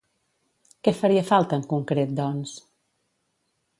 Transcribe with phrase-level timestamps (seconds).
[0.87, 2.59] Què faria falta en concret, doncs?